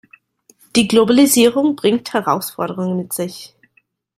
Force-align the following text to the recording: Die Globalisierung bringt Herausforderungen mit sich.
Die 0.75 0.87
Globalisierung 0.87 1.75
bringt 1.75 2.11
Herausforderungen 2.11 2.97
mit 2.97 3.13
sich. 3.13 3.55